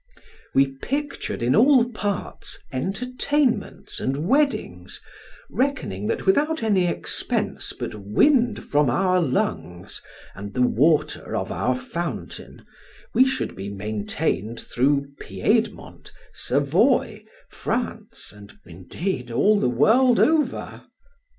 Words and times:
We 0.55 0.65
pictured 0.77 1.43
in 1.43 1.55
all 1.55 1.87
parts 1.91 2.57
entertainments 2.71 3.99
and 3.99 4.25
weddings, 4.27 4.99
reckoning 5.47 6.07
that 6.07 6.25
without 6.25 6.63
any 6.63 6.87
expense 6.87 7.71
but 7.71 7.93
wind 7.93 8.63
from 8.63 8.89
our 8.89 9.21
lungs, 9.21 10.01
and 10.33 10.55
the 10.55 10.63
water 10.63 11.35
of 11.35 11.51
our 11.51 11.75
fountain, 11.77 12.65
we 13.13 13.25
should 13.25 13.55
be 13.55 13.69
maintained 13.69 14.59
through 14.59 15.05
Piedmont, 15.19 16.11
Savoy, 16.33 17.23
France, 17.51 18.31
and 18.35 18.57
indeed, 18.65 19.29
all 19.29 19.59
the 19.59 19.69
world 19.69 20.19
over. 20.19 20.81